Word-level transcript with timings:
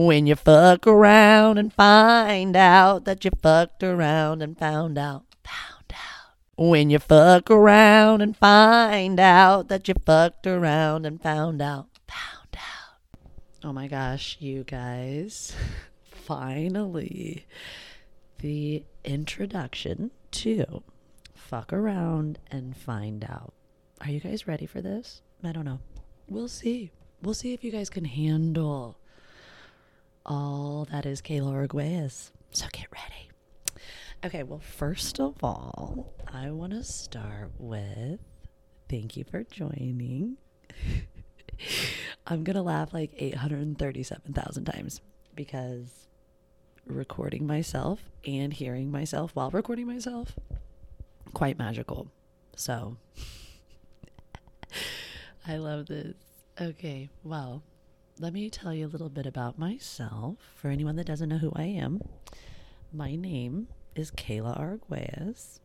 When 0.00 0.28
you 0.28 0.36
fuck 0.36 0.86
around 0.86 1.58
and 1.58 1.72
find 1.72 2.54
out 2.54 3.04
that 3.04 3.24
you 3.24 3.32
fucked 3.42 3.82
around 3.82 4.42
and 4.42 4.56
found 4.56 4.96
out, 4.96 5.24
found 5.42 5.92
out. 5.92 6.34
When 6.56 6.88
you 6.88 7.00
fuck 7.00 7.50
around 7.50 8.20
and 8.20 8.36
find 8.36 9.18
out 9.18 9.66
that 9.66 9.88
you 9.88 9.94
fucked 10.06 10.46
around 10.46 11.04
and 11.04 11.20
found 11.20 11.60
out, 11.60 11.88
found 12.06 12.54
out. 12.54 13.18
Oh 13.64 13.72
my 13.72 13.88
gosh, 13.88 14.36
you 14.38 14.62
guys. 14.62 15.52
Finally, 16.04 17.44
the 18.38 18.84
introduction 19.02 20.12
to 20.30 20.84
fuck 21.34 21.72
around 21.72 22.38
and 22.52 22.76
find 22.76 23.24
out. 23.24 23.52
Are 24.00 24.12
you 24.12 24.20
guys 24.20 24.46
ready 24.46 24.66
for 24.66 24.80
this? 24.80 25.22
I 25.42 25.50
don't 25.50 25.64
know. 25.64 25.80
We'll 26.28 26.46
see. 26.46 26.92
We'll 27.20 27.34
see 27.34 27.52
if 27.52 27.64
you 27.64 27.72
guys 27.72 27.90
can 27.90 28.04
handle 28.04 28.97
all 30.28 30.86
that 30.92 31.06
is 31.06 31.22
Kayla 31.22 31.66
Arguez. 31.66 32.30
So 32.52 32.66
get 32.72 32.86
ready. 32.92 33.30
Okay, 34.24 34.42
well, 34.42 34.60
first 34.60 35.18
of 35.18 35.42
all, 35.42 36.12
I 36.32 36.50
want 36.50 36.72
to 36.72 36.84
start 36.84 37.50
with 37.58 38.20
thank 38.88 39.16
you 39.16 39.24
for 39.24 39.44
joining. 39.44 40.36
I'm 42.26 42.44
going 42.44 42.56
to 42.56 42.62
laugh 42.62 42.92
like 42.92 43.12
837,000 43.16 44.64
times 44.64 45.00
because 45.34 46.06
recording 46.86 47.46
myself 47.46 48.00
and 48.26 48.52
hearing 48.52 48.90
myself 48.90 49.30
while 49.34 49.50
recording 49.50 49.86
myself 49.86 50.36
quite 51.32 51.58
magical. 51.58 52.08
So 52.56 52.96
I 55.46 55.56
love 55.56 55.86
this. 55.86 56.14
Okay, 56.60 57.08
well, 57.22 57.62
let 58.20 58.32
me 58.32 58.50
tell 58.50 58.74
you 58.74 58.86
a 58.86 58.88
little 58.88 59.08
bit 59.08 59.26
about 59.26 59.58
myself. 59.58 60.36
For 60.56 60.68
anyone 60.68 60.96
that 60.96 61.06
doesn't 61.06 61.28
know 61.28 61.38
who 61.38 61.52
I 61.54 61.64
am, 61.64 62.02
my 62.92 63.14
name 63.14 63.68
is 63.94 64.10
Kayla 64.10 64.58
Arguez. 64.58 65.60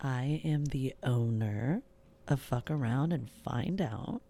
I 0.00 0.40
am 0.44 0.66
the 0.66 0.94
owner 1.04 1.82
of 2.26 2.40
Fuck 2.40 2.70
Around 2.70 3.12
and 3.12 3.30
Find 3.30 3.80
Out. 3.80 4.22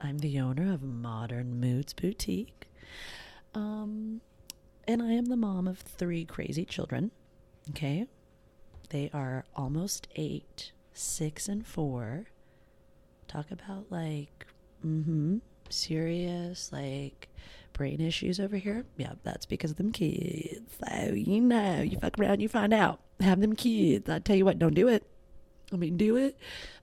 I'm 0.00 0.18
the 0.18 0.38
owner 0.38 0.72
of 0.72 0.82
Modern 0.82 1.58
Moods 1.58 1.92
Boutique. 1.92 2.68
Um, 3.52 4.20
and 4.86 5.02
I 5.02 5.12
am 5.12 5.26
the 5.26 5.36
mom 5.36 5.66
of 5.66 5.80
three 5.80 6.24
crazy 6.24 6.64
children. 6.64 7.10
Okay. 7.70 8.06
They 8.90 9.10
are 9.12 9.44
almost 9.56 10.06
eight, 10.14 10.70
six, 10.92 11.48
and 11.48 11.66
four. 11.66 12.26
Talk 13.26 13.50
about 13.50 13.86
like, 13.90 14.46
mm 14.84 15.04
hmm, 15.04 15.38
serious, 15.72 16.72
like 16.72 17.28
brain 17.72 18.00
issues 18.00 18.40
over 18.40 18.56
here. 18.56 18.84
Yeah, 18.96 19.12
that's 19.22 19.46
because 19.46 19.70
of 19.70 19.76
them 19.76 19.92
kids. 19.92 20.78
So, 20.84 21.12
you 21.12 21.40
know, 21.40 21.80
you 21.80 21.98
fuck 21.98 22.18
around, 22.18 22.40
you 22.40 22.48
find 22.48 22.74
out. 22.74 23.00
Have 23.20 23.40
them 23.40 23.54
kids. 23.56 24.08
I 24.08 24.18
tell 24.18 24.36
you 24.36 24.44
what, 24.44 24.58
don't 24.58 24.74
do 24.74 24.88
it. 24.88 25.04
I 25.72 25.76
mean, 25.76 25.96
do 25.96 26.16
it, 26.16 26.36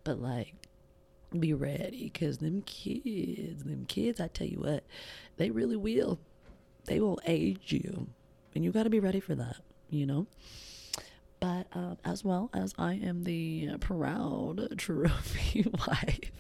but 0.04 0.22
like, 0.22 0.54
be 1.40 1.54
ready 1.54 2.12
because 2.14 2.38
them 2.38 2.62
kids, 2.62 3.64
them 3.64 3.86
kids, 3.88 4.20
I 4.20 4.28
tell 4.28 4.48
you 4.48 4.60
what, 4.60 4.84
they 5.38 5.50
really 5.50 5.76
will. 5.76 6.20
They 6.86 7.00
will 7.00 7.20
age 7.26 7.72
you. 7.74 8.08
And 8.54 8.64
you 8.64 8.72
got 8.72 8.84
to 8.84 8.90
be 8.90 9.00
ready 9.00 9.20
for 9.20 9.36
that, 9.36 9.58
you 9.90 10.06
know? 10.06 10.28
But 11.40 11.68
um, 11.74 11.98
as 12.06 12.24
well 12.24 12.50
as 12.54 12.74
I 12.78 12.94
am 12.94 13.24
the 13.24 13.76
proud 13.80 14.74
trophy 14.78 15.66
wife 15.88 16.32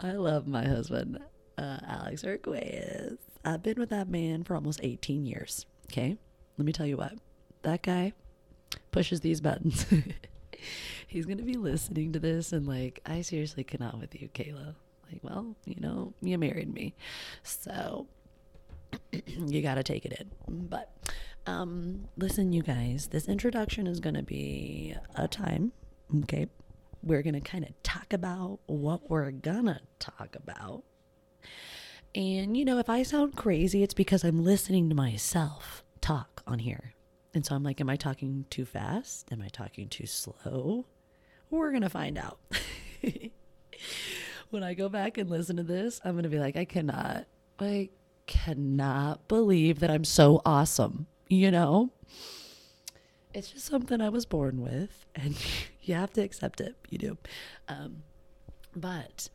I 0.00 0.12
love 0.12 0.46
my 0.46 0.66
husband, 0.66 1.18
uh, 1.56 1.78
Alex 1.86 2.22
Arguez. 2.22 3.18
I've 3.44 3.62
been 3.62 3.78
with 3.78 3.90
that 3.90 4.08
man 4.08 4.44
for 4.44 4.54
almost 4.54 4.80
18 4.82 5.26
years. 5.26 5.66
Okay. 5.90 6.16
Let 6.56 6.64
me 6.64 6.72
tell 6.72 6.86
you 6.86 6.96
what, 6.96 7.14
that 7.62 7.82
guy 7.82 8.12
pushes 8.92 9.20
these 9.20 9.40
buttons. 9.40 9.86
He's 11.06 11.26
going 11.26 11.38
to 11.38 11.44
be 11.44 11.54
listening 11.54 12.12
to 12.12 12.18
this 12.18 12.52
and, 12.52 12.66
like, 12.66 13.00
I 13.06 13.22
seriously 13.22 13.64
cannot 13.64 13.98
with 13.98 14.20
you, 14.20 14.28
Kayla. 14.28 14.74
Like, 15.10 15.20
well, 15.22 15.56
you 15.64 15.76
know, 15.80 16.12
you 16.20 16.38
married 16.38 16.72
me. 16.72 16.94
So 17.42 18.06
you 19.12 19.62
got 19.62 19.76
to 19.76 19.82
take 19.82 20.04
it 20.04 20.12
in. 20.20 20.66
But 20.68 20.92
um, 21.46 22.08
listen, 22.16 22.52
you 22.52 22.62
guys, 22.62 23.08
this 23.08 23.26
introduction 23.26 23.86
is 23.86 24.00
going 24.00 24.16
to 24.16 24.22
be 24.22 24.94
a 25.16 25.26
time. 25.26 25.72
Okay 26.24 26.48
we're 27.02 27.22
going 27.22 27.34
to 27.34 27.40
kind 27.40 27.64
of 27.64 27.82
talk 27.82 28.12
about 28.12 28.60
what 28.66 29.10
we're 29.10 29.30
going 29.30 29.66
to 29.66 29.80
talk 29.98 30.36
about. 30.36 30.84
And, 32.14 32.56
you 32.56 32.64
know, 32.64 32.78
if 32.78 32.88
I 32.88 33.02
sound 33.02 33.36
crazy, 33.36 33.82
it's 33.82 33.94
because 33.94 34.24
I'm 34.24 34.44
listening 34.44 34.88
to 34.88 34.94
myself 34.94 35.84
talk 36.00 36.42
on 36.46 36.58
here. 36.58 36.94
And 37.34 37.44
so 37.44 37.54
I'm 37.54 37.62
like, 37.62 37.80
am 37.80 37.90
I 37.90 37.96
talking 37.96 38.46
too 38.50 38.64
fast? 38.64 39.30
Am 39.30 39.42
I 39.42 39.48
talking 39.48 39.88
too 39.88 40.06
slow? 40.06 40.86
We're 41.50 41.70
going 41.70 41.82
to 41.82 41.90
find 41.90 42.18
out. 42.18 42.38
when 44.50 44.62
I 44.62 44.74
go 44.74 44.88
back 44.88 45.18
and 45.18 45.28
listen 45.30 45.56
to 45.56 45.62
this, 45.62 46.00
I'm 46.04 46.12
going 46.12 46.24
to 46.24 46.28
be 46.28 46.38
like, 46.38 46.56
I 46.56 46.64
cannot, 46.64 47.26
I 47.58 47.90
cannot 48.26 49.28
believe 49.28 49.80
that 49.80 49.90
I'm 49.90 50.04
so 50.04 50.40
awesome, 50.44 51.06
you 51.28 51.50
know? 51.50 51.90
It's 53.34 53.50
just 53.50 53.66
something 53.66 54.00
I 54.00 54.08
was 54.08 54.24
born 54.24 54.60
with, 54.60 55.06
and 55.14 55.36
you 55.88 55.94
have 55.94 56.12
to 56.14 56.22
accept 56.22 56.60
it. 56.60 56.76
You 56.90 56.98
do. 56.98 57.18
Um, 57.68 58.02
but 58.74 59.28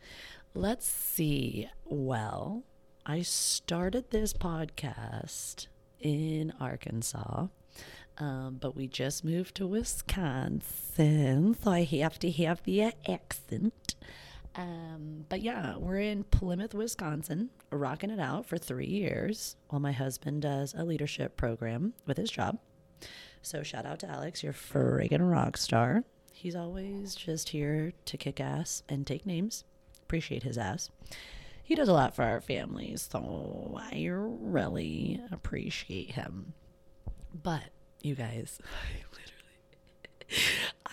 let's 0.54 0.88
see. 0.88 1.70
Well, 1.86 2.64
I 3.06 3.22
started 3.22 4.12
this 4.12 4.34
podcast 4.34 5.68
in 6.00 6.54
Arkansas, 6.60 7.48
um, 8.18 8.58
but 8.60 8.76
we 8.76 8.88
just 8.88 9.26
moved 9.26 9.56
to 9.56 9.68
Wisconsin, 9.68 11.56
so 11.62 11.72
I 11.72 11.84
have 11.84 12.20
to 12.20 12.32
have 12.32 12.64
the 12.64 12.94
accent. 13.08 13.96
Um, 14.56 15.26
but 15.30 15.42
yeah, 15.42 15.78
we're 15.78 16.00
in 16.00 16.24
Plymouth, 16.26 16.76
Wisconsin, 16.76 17.50
rocking 17.72 18.12
it 18.12 18.20
out 18.20 18.46
for 18.46 18.58
three 18.58 18.86
years 18.88 19.56
while 19.70 19.82
my 19.82 19.92
husband 19.92 20.44
does 20.44 20.76
a 20.78 20.84
leadership 20.84 21.36
program 21.36 21.94
with 22.06 22.18
his 22.18 22.30
job. 22.30 22.60
So 23.42 23.64
shout 23.64 23.86
out 23.86 24.00
to 24.00 24.08
Alex, 24.10 24.44
you're 24.44 24.54
friggin' 24.54 25.30
rock 25.30 25.58
star. 25.58 26.04
He's 26.34 26.56
always 26.56 27.16
just 27.16 27.50
here 27.50 27.94
to 28.06 28.18
kick 28.18 28.42
ass 28.42 28.84
and 28.90 29.08
take 29.08 29.26
names. 29.26 29.64
Appreciate 30.02 30.44
his 30.44 30.58
ass. 30.58 30.90
He 31.64 31.76
does 31.76 31.88
a 31.88 31.94
lot 31.94 32.16
for 32.16 32.24
our 32.24 32.42
families, 32.42 33.08
so 33.10 33.78
I 33.78 34.08
really 34.10 35.22
appreciate 35.32 36.12
him. 36.12 36.54
But 37.34 37.64
you 38.02 38.16
guys, 38.16 38.60
I 38.64 39.06
literally 39.12 39.34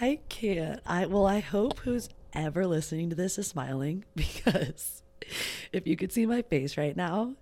I 0.00 0.20
can't. 0.28 0.80
I 0.86 1.06
well, 1.06 1.26
I 1.26 1.40
hope 1.40 1.80
who's 1.80 2.10
ever 2.32 2.66
listening 2.66 3.10
to 3.10 3.16
this 3.16 3.38
is 3.38 3.48
smiling 3.48 4.04
because 4.14 5.02
if 5.72 5.86
you 5.86 5.96
could 5.96 6.12
see 6.12 6.26
my 6.26 6.42
face 6.42 6.76
right 6.76 6.96
now, 6.96 7.34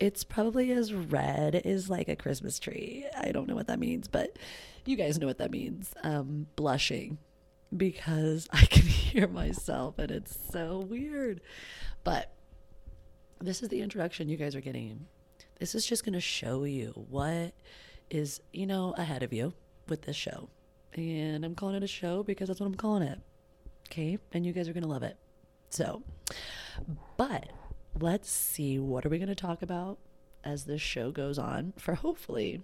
it's 0.00 0.24
probably 0.24 0.72
as 0.72 0.92
red 0.92 1.54
as 1.54 1.88
like 1.88 2.08
a 2.08 2.16
Christmas 2.16 2.58
tree. 2.58 3.06
I 3.16 3.30
don't 3.30 3.46
know 3.46 3.54
what 3.54 3.68
that 3.68 3.78
means, 3.78 4.08
but 4.08 4.36
you 4.84 4.96
guys 4.96 5.18
know 5.18 5.28
what 5.28 5.38
that 5.38 5.52
means. 5.52 5.94
Um, 6.02 6.46
blushing 6.56 7.18
because 7.76 8.48
I 8.52 8.64
can 8.70 8.86
hear 8.86 9.28
myself 9.28 9.98
and 9.98 10.10
it's 10.10 10.36
so 10.50 10.78
weird. 10.78 11.40
But 12.04 12.32
this 13.40 13.62
is 13.62 13.68
the 13.68 13.80
introduction 13.82 14.28
you 14.28 14.36
guys 14.36 14.54
are 14.54 14.60
getting. 14.60 15.06
This 15.58 15.74
is 15.74 15.86
just 15.86 16.04
going 16.04 16.14
to 16.14 16.20
show 16.20 16.64
you 16.64 16.92
what 17.08 17.52
is, 18.10 18.40
you 18.52 18.66
know, 18.66 18.94
ahead 18.96 19.22
of 19.22 19.32
you 19.32 19.54
with 19.88 20.02
this 20.02 20.16
show. 20.16 20.48
And 20.94 21.44
I'm 21.44 21.54
calling 21.54 21.76
it 21.76 21.82
a 21.82 21.88
show 21.88 22.22
because 22.22 22.48
that's 22.48 22.60
what 22.60 22.66
I'm 22.66 22.74
calling 22.74 23.02
it. 23.02 23.20
Okay? 23.88 24.18
And 24.32 24.44
you 24.44 24.52
guys 24.52 24.68
are 24.68 24.72
going 24.72 24.82
to 24.82 24.88
love 24.88 25.02
it. 25.02 25.16
So, 25.70 26.02
but 27.16 27.48
let's 27.98 28.30
see 28.30 28.78
what 28.78 29.06
are 29.06 29.08
we 29.08 29.18
going 29.18 29.28
to 29.28 29.34
talk 29.34 29.62
about 29.62 29.98
as 30.44 30.64
this 30.64 30.82
show 30.82 31.10
goes 31.10 31.38
on 31.38 31.72
for 31.78 31.94
hopefully 31.94 32.60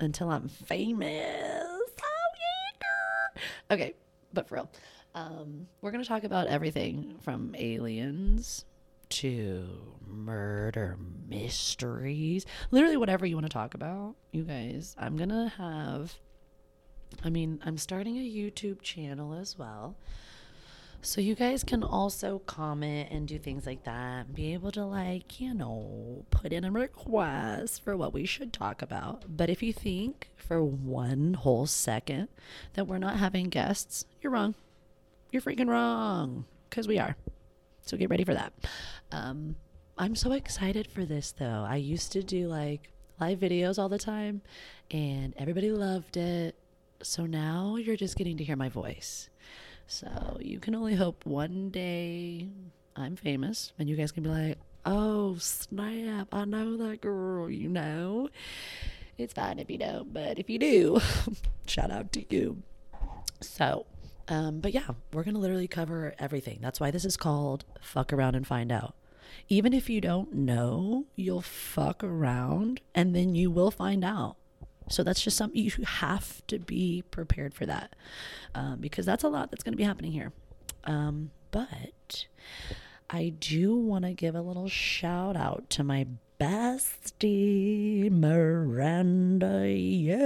until 0.00 0.30
I'm 0.30 0.48
famous. 0.48 1.62
Oh 2.02 2.30
yeah. 2.40 3.42
Okay, 3.70 3.94
but 4.34 4.48
for 4.48 4.56
real. 4.56 4.70
Um, 5.14 5.68
we're 5.80 5.92
going 5.92 6.02
to 6.02 6.08
talk 6.08 6.24
about 6.24 6.48
everything 6.48 7.16
from 7.20 7.54
aliens 7.56 8.64
to 9.10 9.68
murder 10.06 10.98
mysteries. 11.28 12.46
Literally 12.72 12.96
whatever 12.96 13.24
you 13.24 13.36
want 13.36 13.46
to 13.46 13.52
talk 13.52 13.74
about, 13.74 14.16
you 14.32 14.42
guys. 14.42 14.96
I'm 14.98 15.16
going 15.16 15.28
to 15.28 15.52
have 15.56 16.18
I 17.22 17.30
mean, 17.30 17.60
I'm 17.64 17.78
starting 17.78 18.16
a 18.16 18.20
YouTube 18.20 18.82
channel 18.82 19.34
as 19.34 19.58
well. 19.58 19.96
So 21.04 21.20
you 21.20 21.34
guys 21.34 21.62
can 21.62 21.82
also 21.82 22.38
comment 22.46 23.10
and 23.10 23.28
do 23.28 23.38
things 23.38 23.66
like 23.66 23.84
that. 23.84 24.34
Be 24.34 24.54
able 24.54 24.72
to 24.72 24.86
like, 24.86 25.38
you 25.38 25.52
know, 25.52 26.24
put 26.30 26.50
in 26.50 26.64
a 26.64 26.70
request 26.70 27.84
for 27.84 27.94
what 27.94 28.14
we 28.14 28.24
should 28.24 28.54
talk 28.54 28.80
about. 28.80 29.24
But 29.28 29.50
if 29.50 29.62
you 29.62 29.70
think 29.74 30.30
for 30.34 30.64
one 30.64 31.34
whole 31.34 31.66
second 31.66 32.28
that 32.72 32.86
we're 32.86 32.96
not 32.96 33.18
having 33.18 33.50
guests, 33.50 34.06
you're 34.22 34.32
wrong. 34.32 34.54
You're 35.30 35.42
freaking 35.42 35.68
wrong. 35.68 36.46
Because 36.70 36.88
we 36.88 36.98
are. 36.98 37.16
So 37.82 37.98
get 37.98 38.08
ready 38.08 38.24
for 38.24 38.32
that. 38.32 38.54
Um, 39.12 39.56
I'm 39.98 40.16
so 40.16 40.32
excited 40.32 40.86
for 40.86 41.04
this 41.04 41.32
though. 41.32 41.66
I 41.68 41.76
used 41.76 42.12
to 42.12 42.22
do 42.22 42.48
like 42.48 42.90
live 43.20 43.40
videos 43.40 43.78
all 43.78 43.90
the 43.90 43.98
time 43.98 44.40
and 44.90 45.34
everybody 45.36 45.70
loved 45.70 46.16
it. 46.16 46.54
So 47.02 47.26
now 47.26 47.76
you're 47.76 47.94
just 47.94 48.16
getting 48.16 48.38
to 48.38 48.44
hear 48.44 48.56
my 48.56 48.70
voice. 48.70 49.28
So 49.86 50.38
you 50.40 50.58
can 50.58 50.74
only 50.74 50.94
hope 50.94 51.26
one 51.26 51.70
day 51.70 52.48
I'm 52.96 53.16
famous 53.16 53.72
and 53.78 53.88
you 53.88 53.96
guys 53.96 54.12
can 54.12 54.22
be 54.22 54.28
like, 54.28 54.58
oh, 54.86 55.36
snap, 55.36 56.28
I 56.32 56.44
know 56.44 56.76
that 56.76 57.00
girl, 57.00 57.50
you 57.50 57.68
know. 57.68 58.28
It's 59.16 59.32
fine 59.32 59.58
if 59.58 59.70
you 59.70 59.78
don't, 59.78 60.12
but 60.12 60.38
if 60.38 60.50
you 60.50 60.58
do, 60.58 61.00
shout 61.66 61.90
out 61.90 62.12
to 62.12 62.34
you. 62.34 62.62
So, 63.40 63.86
um, 64.28 64.60
but 64.60 64.72
yeah, 64.72 64.88
we're 65.12 65.22
going 65.22 65.34
to 65.34 65.40
literally 65.40 65.68
cover 65.68 66.14
everything. 66.18 66.58
That's 66.60 66.80
why 66.80 66.90
this 66.90 67.04
is 67.04 67.16
called 67.16 67.64
Fuck 67.80 68.12
Around 68.12 68.34
and 68.34 68.46
Find 68.46 68.72
Out. 68.72 68.94
Even 69.48 69.72
if 69.72 69.90
you 69.90 70.00
don't 70.00 70.32
know, 70.34 71.04
you'll 71.16 71.42
fuck 71.42 72.02
around 72.02 72.80
and 72.94 73.14
then 73.14 73.34
you 73.34 73.50
will 73.50 73.70
find 73.70 74.04
out. 74.04 74.36
So 74.88 75.02
that's 75.02 75.22
just 75.22 75.36
something 75.36 75.60
you 75.60 75.70
have 75.84 76.46
to 76.48 76.58
be 76.58 77.04
prepared 77.10 77.54
for 77.54 77.66
that 77.66 77.94
um, 78.54 78.78
because 78.80 79.06
that's 79.06 79.24
a 79.24 79.28
lot 79.28 79.50
that's 79.50 79.62
going 79.62 79.72
to 79.72 79.78
be 79.78 79.84
happening 79.84 80.12
here. 80.12 80.32
Um, 80.84 81.30
but 81.50 82.26
I 83.08 83.30
do 83.38 83.76
want 83.76 84.04
to 84.04 84.12
give 84.12 84.34
a 84.34 84.42
little 84.42 84.68
shout 84.68 85.36
out 85.36 85.70
to 85.70 85.84
my 85.84 86.06
bestie, 86.40 88.10
Miranda 88.10 89.68
Yates. 89.68 90.18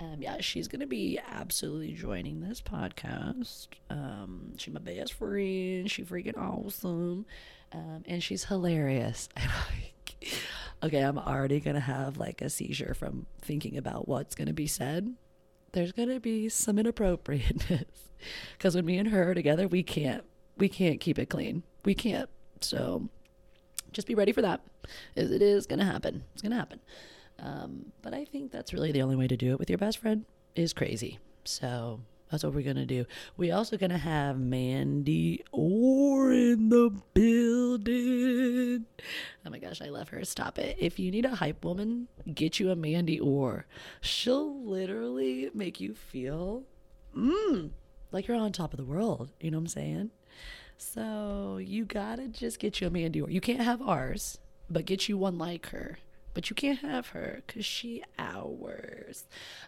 Um, 0.00 0.16
yeah, 0.20 0.40
she's 0.40 0.68
going 0.68 0.80
to 0.80 0.86
be 0.86 1.18
absolutely 1.30 1.92
joining 1.92 2.40
this 2.40 2.60
podcast. 2.60 3.68
Um, 3.90 4.54
she's 4.56 4.72
my 4.74 4.80
best 4.80 5.12
friend. 5.12 5.90
She's 5.90 6.06
freaking 6.06 6.36
awesome. 6.38 7.26
Um, 7.72 8.02
and 8.06 8.22
she's 8.22 8.44
hilarious. 8.44 9.28
okay, 10.82 11.00
I'm 11.00 11.18
already 11.18 11.60
going 11.60 11.74
to 11.74 11.80
have 11.80 12.16
like 12.16 12.42
a 12.42 12.50
seizure 12.50 12.94
from 12.94 13.26
thinking 13.40 13.76
about 13.76 14.08
what's 14.08 14.34
going 14.34 14.48
to 14.48 14.54
be 14.54 14.66
said. 14.66 15.14
There's 15.72 15.92
going 15.92 16.08
to 16.08 16.20
be 16.20 16.48
some 16.48 16.78
inappropriateness 16.78 17.84
because 18.58 18.74
when 18.74 18.84
me 18.84 18.98
and 18.98 19.08
her 19.08 19.30
are 19.30 19.34
together, 19.34 19.68
we 19.68 19.82
can't 19.82 20.24
we 20.58 20.68
can't 20.68 21.00
keep 21.00 21.18
it 21.18 21.26
clean. 21.26 21.62
We 21.84 21.94
can't. 21.94 22.28
So 22.60 23.08
just 23.92 24.06
be 24.06 24.14
ready 24.14 24.32
for 24.32 24.42
that. 24.42 24.60
As 25.16 25.30
it 25.30 25.42
is 25.42 25.66
going 25.66 25.78
to 25.78 25.84
happen. 25.84 26.24
It's 26.34 26.42
going 26.42 26.52
to 26.52 26.58
happen. 26.58 26.80
Um, 27.38 27.92
but 28.02 28.14
I 28.14 28.24
think 28.24 28.52
that's 28.52 28.72
really 28.72 28.92
the 28.92 29.02
only 29.02 29.16
way 29.16 29.26
to 29.28 29.36
do 29.36 29.52
it 29.52 29.58
with 29.58 29.70
your 29.70 29.78
best 29.78 29.98
friend 29.98 30.24
is 30.54 30.72
crazy. 30.72 31.18
So 31.44 32.00
that's 32.30 32.44
what 32.44 32.54
we're 32.54 32.62
gonna 32.62 32.86
do. 32.86 33.04
We 33.36 33.50
also 33.50 33.76
gonna 33.76 33.98
have 33.98 34.38
Mandy 34.38 35.44
Orr 35.52 36.32
in 36.32 36.70
the. 36.70 36.90
Oh 39.44 39.50
my 39.50 39.58
gosh, 39.58 39.82
I 39.82 39.88
love 39.88 40.10
her. 40.10 40.24
Stop 40.24 40.58
it. 40.58 40.76
If 40.78 40.98
you 40.98 41.10
need 41.10 41.24
a 41.24 41.34
hype 41.34 41.64
woman, 41.64 42.08
get 42.32 42.60
you 42.60 42.70
a 42.70 42.76
Mandy 42.76 43.18
Orr. 43.18 43.66
She'll 44.00 44.62
literally 44.64 45.50
make 45.52 45.80
you 45.80 45.94
feel 45.94 46.64
mm, 47.16 47.70
like 48.12 48.28
you're 48.28 48.36
on 48.36 48.52
top 48.52 48.72
of 48.72 48.76
the 48.76 48.84
world. 48.84 49.30
You 49.40 49.50
know 49.50 49.58
what 49.58 49.62
I'm 49.62 49.68
saying? 49.68 50.10
So 50.78 51.58
you 51.60 51.84
gotta 51.84 52.28
just 52.28 52.58
get 52.58 52.80
you 52.80 52.86
a 52.86 52.90
Mandy 52.90 53.20
Orr. 53.20 53.30
You 53.30 53.40
can't 53.40 53.60
have 53.60 53.82
ours, 53.82 54.38
but 54.70 54.84
get 54.84 55.08
you 55.08 55.18
one 55.18 55.38
like 55.38 55.70
her 55.70 55.98
but 56.34 56.48
you 56.48 56.56
can't 56.56 56.78
have 56.80 57.08
her 57.08 57.42
because 57.46 57.64
she 57.64 58.02
ours. 58.18 59.24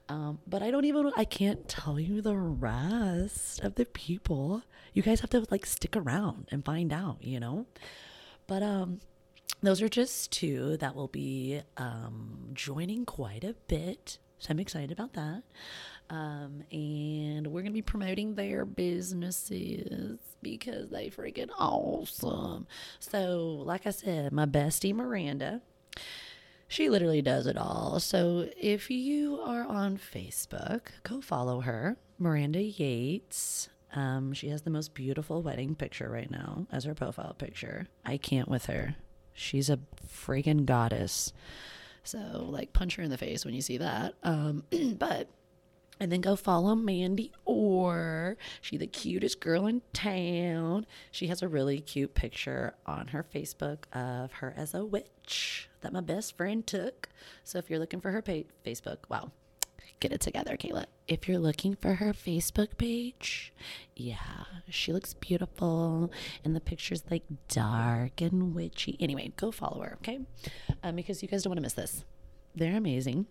Um, 0.08 0.38
but 0.46 0.62
I 0.62 0.70
don't 0.70 0.84
even, 0.84 1.12
I 1.16 1.24
can't 1.24 1.68
tell 1.68 2.00
you 2.00 2.22
the 2.22 2.36
rest 2.36 3.60
of 3.60 3.74
the 3.74 3.84
people. 3.84 4.62
You 4.92 5.02
guys 5.02 5.20
have 5.20 5.30
to 5.30 5.46
like 5.50 5.66
stick 5.66 5.96
around 5.96 6.48
and 6.50 6.64
find 6.64 6.92
out, 6.92 7.18
you 7.20 7.38
know? 7.38 7.66
But 8.46 8.62
um, 8.62 9.00
those 9.62 9.80
are 9.82 9.88
just 9.88 10.30
two 10.30 10.76
that 10.78 10.94
will 10.94 11.08
be 11.08 11.60
um, 11.76 12.50
joining 12.52 13.04
quite 13.04 13.44
a 13.44 13.54
bit. 13.68 14.18
So 14.38 14.48
I'm 14.50 14.60
excited 14.60 14.92
about 14.92 15.14
that. 15.14 15.42
Um, 16.10 16.64
and 16.70 17.46
we're 17.46 17.62
going 17.62 17.66
to 17.66 17.72
be 17.72 17.80
promoting 17.80 18.34
their 18.34 18.66
businesses 18.66 20.18
because 20.42 20.90
they 20.90 21.08
freaking 21.08 21.48
awesome. 21.58 22.66
So, 22.98 23.62
like 23.64 23.86
I 23.86 23.90
said, 23.90 24.32
my 24.32 24.44
bestie 24.44 24.94
Miranda 24.94 25.62
she 26.68 26.90
literally 26.90 27.22
does 27.22 27.46
it 27.46 27.56
all. 27.56 28.00
So 28.00 28.48
if 28.56 28.90
you 28.90 29.38
are 29.40 29.64
on 29.64 29.96
Facebook, 29.96 30.80
go 31.02 31.20
follow 31.20 31.60
her, 31.60 31.96
Miranda 32.18 32.62
Yates. 32.62 33.68
Um, 33.94 34.32
she 34.32 34.48
has 34.48 34.62
the 34.62 34.70
most 34.70 34.92
beautiful 34.94 35.40
wedding 35.40 35.76
picture 35.76 36.10
right 36.10 36.30
now 36.30 36.66
as 36.72 36.84
her 36.84 36.94
profile 36.94 37.34
picture. 37.34 37.86
I 38.04 38.16
can't 38.16 38.48
with 38.48 38.66
her. 38.66 38.96
She's 39.34 39.68
a 39.68 39.80
freaking 40.06 40.64
goddess. 40.64 41.32
So, 42.02 42.46
like, 42.48 42.72
punch 42.72 42.96
her 42.96 43.02
in 43.02 43.10
the 43.10 43.18
face 43.18 43.44
when 43.44 43.54
you 43.54 43.62
see 43.62 43.78
that. 43.78 44.14
Um, 44.22 44.64
but 44.98 45.28
and 46.00 46.10
then 46.10 46.20
go 46.20 46.34
follow 46.34 46.74
Mandy 46.74 47.32
Orr. 47.44 48.36
She 48.60 48.76
the 48.76 48.86
cutest 48.86 49.40
girl 49.40 49.66
in 49.66 49.82
town. 49.92 50.86
She 51.10 51.28
has 51.28 51.40
a 51.42 51.48
really 51.48 51.80
cute 51.80 52.14
picture 52.14 52.74
on 52.84 53.08
her 53.08 53.24
Facebook 53.24 53.84
of 53.92 54.32
her 54.34 54.52
as 54.56 54.74
a 54.74 54.84
witch 54.84 55.68
that 55.82 55.92
my 55.92 56.00
best 56.00 56.36
friend 56.36 56.66
took. 56.66 57.08
So 57.44 57.58
if 57.58 57.70
you're 57.70 57.78
looking 57.78 58.00
for 58.00 58.10
her 58.10 58.22
pa- 58.22 58.50
Facebook, 58.66 58.98
wow, 59.08 59.30
get 60.00 60.12
it 60.12 60.20
together, 60.20 60.56
Kayla. 60.56 60.86
If 61.08 61.28
you're 61.28 61.38
looking 61.38 61.74
for 61.74 61.94
her 61.94 62.12
Facebook 62.12 62.76
page, 62.78 63.52
yeah, 63.96 64.44
she 64.68 64.92
looks 64.92 65.14
beautiful, 65.14 66.10
and 66.44 66.54
the 66.54 66.60
picture's 66.60 67.02
like 67.10 67.24
dark 67.48 68.20
and 68.20 68.54
witchy. 68.54 68.96
Anyway, 69.00 69.32
go 69.36 69.50
follow 69.50 69.82
her, 69.82 69.98
okay? 70.00 70.20
Um, 70.82 70.96
because 70.96 71.22
you 71.22 71.28
guys 71.28 71.42
don't 71.42 71.50
want 71.50 71.58
to 71.58 71.62
miss 71.62 71.74
this. 71.74 72.04
They're 72.54 72.76
amazing. 72.76 73.26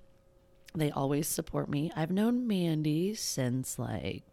They 0.75 0.92
always 0.92 1.27
support 1.27 1.69
me. 1.69 1.92
I've 1.95 2.12
known 2.12 2.48
Mandy 2.48 3.13
since 3.13 3.77
like 3.77 4.24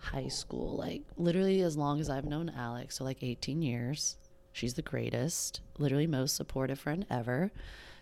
high 0.00 0.28
school, 0.28 0.76
like 0.76 1.02
literally 1.16 1.62
as 1.62 1.76
long 1.76 2.00
as 2.00 2.10
I've 2.10 2.24
known 2.24 2.52
Alex, 2.56 2.98
so 2.98 3.04
like 3.04 3.22
18 3.22 3.62
years. 3.62 4.16
She's 4.52 4.74
the 4.74 4.82
greatest, 4.82 5.60
literally 5.78 6.06
most 6.06 6.36
supportive 6.36 6.78
friend 6.78 7.04
ever. 7.10 7.50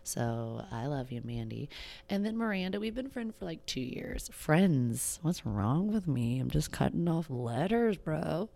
So 0.05 0.65
I 0.71 0.87
love 0.87 1.13
you, 1.13 1.21
Mandy. 1.25 1.69
And 2.11 2.25
then 2.25 2.37
Miranda, 2.37 2.81
we've 2.81 2.95
been 2.95 3.11
friends 3.11 3.35
for 3.39 3.45
like 3.45 3.65
two 3.67 3.81
years. 3.81 4.29
Friends. 4.33 5.19
What's 5.23 5.47
wrong 5.47 5.93
with 5.93 6.07
me? 6.07 6.41
I'm 6.41 6.51
just 6.51 6.73
cutting 6.73 7.09
off 7.09 7.31
letters, 7.31 7.97
bro. 7.97 8.49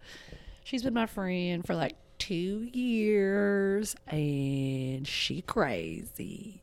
She's 0.64 0.82
been 0.82 0.94
my 0.94 1.06
friend 1.06 1.64
for 1.64 1.74
like 1.74 1.96
two 2.18 2.68
years 2.72 3.94
and 4.08 5.06
she 5.06 5.42
crazy. 5.42 6.62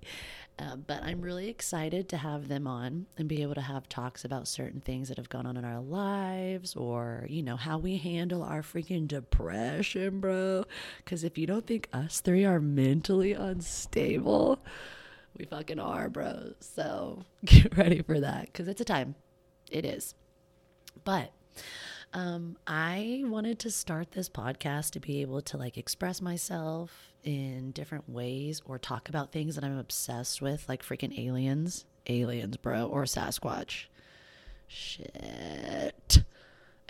Uh, 0.60 0.75
but 0.75 1.01
I'm 1.03 1.22
really 1.22 1.50
excited 1.50 2.07
to 2.10 2.17
have 2.17 2.48
them 2.48 2.67
on 2.67 3.07
and 3.17 3.27
be 3.27 3.41
able 3.41 3.55
to 3.55 3.62
have 3.62 3.89
talks 3.89 4.24
about 4.24 4.48
certain 4.48 4.81
things 4.81 5.10
that 5.10 5.17
have 5.17 5.29
gone 5.29 5.48
on 5.48 5.57
in 5.57 5.65
our 5.65 5.81
lives 5.81 6.75
or, 6.75 7.25
you 7.27 7.41
know, 7.41 7.55
how 7.55 7.79
we 7.79 7.98
handle 7.98 8.43
our 8.43 8.62
freaking 8.62 9.07
depression, 9.07 10.19
bro. 10.19 10.65
Because 10.98 11.24
if 11.24 11.39
you 11.39 11.48
don't 11.48 11.65
think 11.65 11.89
us 11.91 12.22
three 12.22 12.45
are 12.45 12.60
mentally 12.60 13.33
unstable, 13.33 14.60
we 15.38 15.45
fucking 15.45 15.79
are, 15.79 16.07
bro. 16.07 16.53
So 16.60 17.24
get 17.45 17.75
ready 17.75 18.03
for 18.03 18.19
that 18.19 18.45
because 18.45 18.67
it's 18.67 18.81
a 18.81 18.86
time. 18.86 19.15
It 19.72 19.86
is. 19.86 20.13
But 21.03 21.31
um, 22.13 22.58
I 22.67 23.24
wanted 23.25 23.60
to 23.60 23.72
start 23.72 24.12
this 24.12 24.29
podcast 24.29 24.91
to 24.91 25.00
be 25.00 25.22
able 25.22 25.41
to 25.41 25.58
like 25.58 25.77
express 25.77 26.22
myself 26.22 27.12
in 27.24 27.72
different 27.72 28.08
ways 28.08 28.62
or 28.65 28.77
talk 28.77 29.10
about 29.10 29.32
things 29.32 29.55
that 29.55 29.63
I'm 29.63 29.77
obsessed 29.77 30.41
with, 30.41 30.67
like 30.70 30.84
freaking 30.84 31.17
aliens, 31.17 31.86
aliens, 32.08 32.58
bro, 32.58 32.86
or 32.86 33.03
Sasquatch. 33.03 33.86
Shit. 34.67 36.24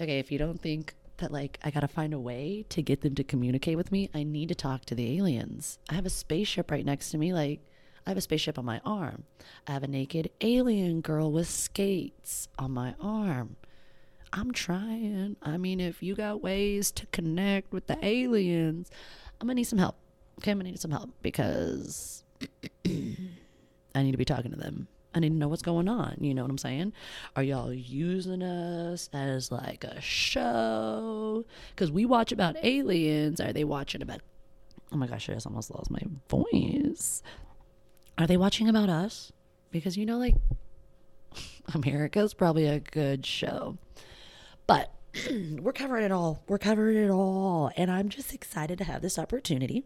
Okay, 0.01 0.19
if 0.19 0.31
you 0.31 0.37
don't 0.37 0.61
think 0.61 0.93
that 1.17 1.31
like 1.31 1.57
I 1.63 1.71
gotta 1.71 1.87
find 1.87 2.13
a 2.13 2.19
way 2.19 2.65
to 2.69 2.81
get 2.81 3.01
them 3.01 3.15
to 3.15 3.23
communicate 3.23 3.77
with 3.77 3.91
me, 3.91 4.09
I 4.13 4.23
need 4.23 4.49
to 4.49 4.55
talk 4.55 4.83
to 4.85 4.95
the 4.95 5.17
aliens. 5.17 5.79
I 5.89 5.93
have 5.93 6.05
a 6.05 6.09
spaceship 6.09 6.69
right 6.69 6.85
next 6.85 7.11
to 7.11 7.17
me, 7.17 7.33
like 7.33 7.61
I 8.05 8.09
have 8.09 8.17
a 8.17 8.21
spaceship 8.21 8.59
on 8.59 8.65
my 8.65 8.81
arm. 8.83 9.23
I 9.67 9.71
have 9.71 9.83
a 9.83 9.87
naked 9.87 10.31
alien 10.41 10.99
girl 10.99 11.31
with 11.31 11.47
skates 11.47 12.49
on 12.59 12.71
my 12.71 12.95
arm. 12.99 13.55
I'm 14.33 14.51
trying. 14.51 15.35
I 15.43 15.57
mean, 15.57 15.79
if 15.79 16.01
you 16.01 16.15
got 16.15 16.41
ways 16.41 16.91
to 16.93 17.05
connect 17.07 17.71
with 17.71 17.85
the 17.85 18.03
aliens, 18.03 18.89
I'm 19.39 19.47
gonna 19.47 19.53
need 19.53 19.65
some 19.65 19.77
help. 19.77 19.95
Okay, 20.39 20.51
I'm 20.51 20.57
gonna 20.57 20.71
need 20.71 20.79
some 20.79 20.89
help 20.89 21.11
because 21.21 22.23
I 22.85 24.01
need 24.01 24.11
to 24.11 24.17
be 24.17 24.25
talking 24.25 24.49
to 24.49 24.57
them. 24.57 24.87
I 25.13 25.19
need 25.19 25.29
to 25.29 25.35
know 25.35 25.47
what's 25.47 25.61
going 25.61 25.87
on. 25.87 26.17
You 26.19 26.33
know 26.33 26.41
what 26.41 26.49
I'm 26.49 26.57
saying? 26.57 26.93
Are 27.35 27.43
y'all 27.43 27.71
using 27.71 28.41
us 28.41 29.07
as 29.13 29.51
like 29.51 29.83
a 29.83 30.01
show? 30.01 31.45
Because 31.69 31.91
we 31.91 32.05
watch 32.05 32.31
about 32.31 32.55
aliens. 32.63 33.39
Are 33.39 33.53
they 33.53 33.63
watching 33.63 34.01
about? 34.01 34.21
Oh 34.91 34.97
my 34.97 35.05
gosh, 35.05 35.29
I 35.29 35.33
just 35.33 35.45
almost 35.45 35.69
lost 35.69 35.91
my 35.91 36.01
voice. 36.27 37.21
Are 38.17 38.25
they 38.25 38.37
watching 38.37 38.67
about 38.67 38.89
us? 38.89 39.31
Because 39.69 39.95
you 39.95 40.07
know, 40.07 40.17
like 40.17 40.35
America's 41.75 42.33
probably 42.33 42.65
a 42.65 42.79
good 42.79 43.27
show. 43.27 43.77
But 44.67 44.93
we're 45.59 45.73
covering 45.73 46.03
it 46.03 46.11
all. 46.11 46.43
We're 46.47 46.57
covering 46.57 46.97
it 46.97 47.09
all. 47.09 47.71
And 47.77 47.91
I'm 47.91 48.09
just 48.09 48.33
excited 48.33 48.77
to 48.79 48.83
have 48.83 49.01
this 49.01 49.19
opportunity 49.19 49.85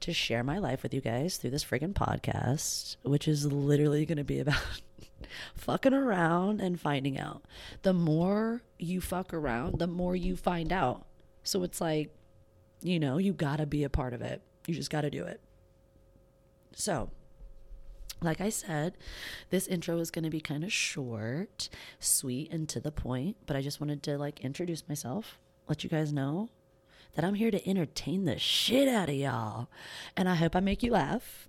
to 0.00 0.12
share 0.12 0.42
my 0.42 0.58
life 0.58 0.82
with 0.82 0.92
you 0.92 1.00
guys 1.00 1.36
through 1.36 1.50
this 1.50 1.64
friggin' 1.64 1.94
podcast, 1.94 2.96
which 3.02 3.28
is 3.28 3.46
literally 3.46 4.04
going 4.06 4.18
to 4.18 4.24
be 4.24 4.40
about 4.40 4.82
fucking 5.54 5.94
around 5.94 6.60
and 6.60 6.80
finding 6.80 7.18
out. 7.18 7.42
The 7.82 7.92
more 7.92 8.62
you 8.78 9.00
fuck 9.00 9.32
around, 9.32 9.78
the 9.78 9.86
more 9.86 10.16
you 10.16 10.36
find 10.36 10.72
out. 10.72 11.06
So 11.44 11.62
it's 11.62 11.80
like, 11.80 12.14
you 12.80 12.98
know, 12.98 13.18
you 13.18 13.32
gotta 13.32 13.66
be 13.66 13.84
a 13.84 13.88
part 13.88 14.12
of 14.12 14.22
it. 14.22 14.42
You 14.66 14.74
just 14.74 14.90
gotta 14.90 15.10
do 15.10 15.24
it. 15.24 15.40
So, 16.74 17.10
like 18.22 18.40
I 18.40 18.50
said, 18.50 18.94
this 19.50 19.66
intro 19.66 19.98
is 19.98 20.10
going 20.10 20.24
to 20.24 20.30
be 20.30 20.40
kind 20.40 20.64
of 20.64 20.72
short, 20.72 21.68
sweet, 21.98 22.50
and 22.52 22.68
to 22.68 22.80
the 22.80 22.92
point, 22.92 23.36
but 23.46 23.56
I 23.56 23.62
just 23.62 23.80
wanted 23.80 24.02
to 24.04 24.18
like 24.18 24.40
introduce 24.40 24.88
myself, 24.88 25.38
let 25.68 25.84
you 25.84 25.90
guys 25.90 26.12
know 26.12 26.48
that 27.14 27.24
I'm 27.24 27.34
here 27.34 27.50
to 27.50 27.68
entertain 27.68 28.24
the 28.24 28.38
shit 28.38 28.88
out 28.88 29.08
of 29.08 29.14
y'all. 29.14 29.68
And 30.16 30.28
I 30.28 30.34
hope 30.34 30.56
I 30.56 30.60
make 30.60 30.82
you 30.82 30.92
laugh. 30.92 31.48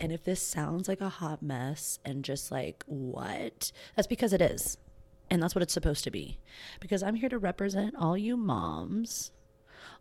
And 0.00 0.10
if 0.10 0.24
this 0.24 0.42
sounds 0.42 0.88
like 0.88 1.00
a 1.00 1.08
hot 1.08 1.42
mess 1.42 1.98
and 2.04 2.24
just 2.24 2.50
like, 2.50 2.82
what? 2.86 3.70
That's 3.94 4.08
because 4.08 4.32
it 4.32 4.40
is. 4.40 4.78
And 5.30 5.42
that's 5.42 5.54
what 5.54 5.62
it's 5.62 5.72
supposed 5.72 6.04
to 6.04 6.10
be. 6.10 6.38
Because 6.80 7.02
I'm 7.02 7.14
here 7.16 7.28
to 7.28 7.38
represent 7.38 7.94
all 7.98 8.16
you 8.16 8.36
moms, 8.36 9.30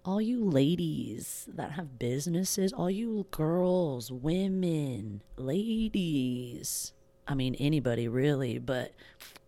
all 0.05 0.21
you 0.21 0.43
ladies 0.43 1.47
that 1.53 1.71
have 1.71 1.97
businesses, 1.97 2.73
all 2.73 2.89
you 2.89 3.25
girls, 3.31 4.11
women, 4.11 5.21
ladies. 5.37 6.91
I 7.27 7.35
mean, 7.35 7.55
anybody 7.55 8.07
really, 8.09 8.57
but 8.57 8.91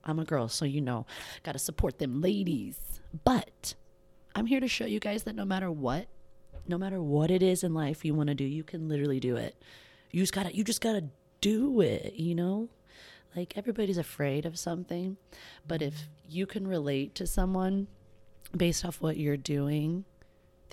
I'm 0.05 0.19
a 0.19 0.25
girl, 0.25 0.47
so 0.47 0.63
you 0.63 0.79
know, 0.79 1.05
gotta 1.43 1.59
support 1.59 1.99
them 1.99 2.21
ladies. 2.21 3.01
But 3.23 3.75
I'm 4.33 4.45
here 4.45 4.61
to 4.61 4.67
show 4.67 4.85
you 4.85 4.99
guys 4.99 5.23
that 5.23 5.35
no 5.35 5.43
matter 5.45 5.69
what, 5.69 6.07
no 6.67 6.77
matter 6.77 7.01
what 7.01 7.31
it 7.31 7.43
is 7.43 7.63
in 7.63 7.73
life 7.73 8.05
you 8.05 8.13
wanna 8.13 8.35
do, 8.35 8.45
you 8.45 8.63
can 8.63 8.87
literally 8.87 9.19
do 9.19 9.35
it. 9.35 9.55
You 10.11 10.21
just 10.21 10.33
gotta 10.33 10.55
you 10.55 10.63
just 10.63 10.81
gotta 10.81 11.05
do 11.41 11.81
it, 11.81 12.13
you 12.13 12.33
know? 12.33 12.69
Like 13.35 13.57
everybody's 13.57 13.97
afraid 13.97 14.45
of 14.45 14.57
something, 14.57 15.17
but 15.67 15.81
if 15.81 16.07
you 16.29 16.45
can 16.45 16.65
relate 16.65 17.13
to 17.15 17.27
someone 17.27 17.87
based 18.55 18.85
off 18.85 19.01
what 19.01 19.17
you're 19.17 19.35
doing, 19.35 20.05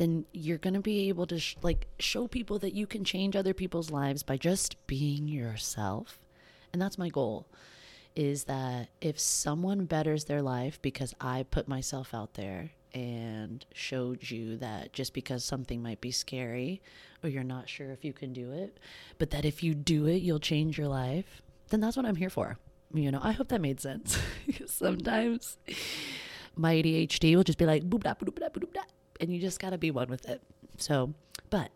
then 0.02 0.25
you're 0.32 0.59
going 0.59 0.75
to 0.75 0.80
be 0.80 1.09
able 1.09 1.28
to 1.28 1.38
sh- 1.38 1.54
like 1.62 1.87
show 2.00 2.26
people 2.26 2.59
that 2.59 2.75
you 2.75 2.88
can 2.88 3.04
change 3.04 3.37
other 3.37 3.54
people's 3.54 3.88
lives 3.88 4.25
by 4.25 4.37
just 4.37 4.85
being 4.88 5.28
yourself. 5.28 6.18
And 6.73 6.82
that's 6.82 6.99
my 6.99 7.09
goal 7.09 7.47
is 8.16 8.44
that 8.44 8.88
if 9.00 9.18
someone 9.18 9.85
betters 9.85 10.25
their 10.25 10.42
life 10.42 10.82
because 10.82 11.14
I 11.21 11.44
put 11.44 11.68
myself 11.68 12.12
out 12.12 12.35
there 12.35 12.73
and 12.92 13.64
showed 13.73 14.28
you 14.28 14.56
that 14.56 14.92
just 14.92 15.14
because 15.14 15.44
something 15.44 15.80
might 15.80 16.00
be 16.00 16.11
scary 16.11 16.82
or 17.23 17.28
you're 17.28 17.44
not 17.44 17.68
sure 17.68 17.92
if 17.92 18.04
you 18.04 18.12
can 18.12 18.32
do 18.32 18.50
it, 18.50 18.78
but 19.18 19.30
that 19.30 19.44
if 19.44 19.62
you 19.62 19.73
do 19.73 20.06
it, 20.06 20.16
you'll 20.16 20.40
change 20.40 20.76
your 20.76 20.88
life, 20.88 21.42
then 21.71 21.78
that's 21.78 21.97
what 21.97 22.06
I'm 22.06 22.16
here 22.16 22.28
for. 22.28 22.59
You 22.92 23.12
know, 23.12 23.21
I 23.23 23.30
hope 23.30 23.49
that 23.49 23.61
made 23.61 23.80
sense. 23.80 24.18
Sometimes 24.66 25.59
my 26.56 26.75
ADHD 26.75 27.37
will 27.37 27.44
just 27.44 27.56
be 27.56 27.66
like, 27.66 27.88
boop, 27.88 28.02
da, 28.02 28.14
boop, 28.14 28.38
da, 28.38 28.49
boop, 28.49 28.73
da, 28.75 28.82
and 29.22 29.32
you 29.32 29.40
just 29.40 29.60
got 29.60 29.70
to 29.70 29.78
be 29.78 29.90
one 29.90 30.08
with 30.08 30.28
it. 30.28 30.42
So, 30.76 31.14
but 31.48 31.70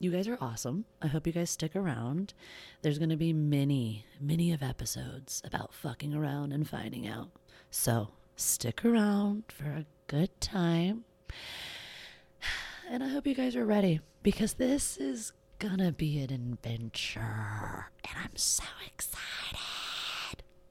you 0.00 0.10
guys 0.10 0.26
are 0.26 0.36
awesome. 0.40 0.84
I 1.00 1.06
hope 1.06 1.26
you 1.26 1.32
guys 1.32 1.50
stick 1.50 1.76
around. 1.76 2.34
There's 2.82 2.98
going 2.98 3.10
to 3.10 3.16
be 3.16 3.32
many, 3.32 4.04
many 4.20 4.52
of 4.52 4.62
episodes 4.62 5.40
about 5.44 5.72
fucking 5.72 6.12
around 6.12 6.52
and 6.52 6.68
finding 6.68 7.06
out. 7.06 7.30
So, 7.70 8.08
stick 8.34 8.84
around 8.84 9.44
for 9.48 9.66
a 9.66 9.86
good 10.08 10.38
time. 10.40 11.04
And 12.92 13.04
I 13.04 13.08
hope 13.08 13.24
you 13.24 13.36
guys 13.36 13.54
are 13.54 13.64
ready 13.64 14.00
because 14.24 14.54
this 14.54 14.96
is 14.96 15.32
gonna 15.60 15.92
be 15.92 16.18
an 16.18 16.32
adventure. 16.32 17.86
And 18.02 18.16
I'm 18.20 18.34
so 18.34 18.64
excited. 18.84 19.79